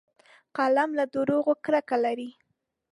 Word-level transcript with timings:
قلم 0.57 0.89
له 0.99 1.03
دروغو 1.13 1.53
کرکه 1.65 1.97
لري 2.03 2.29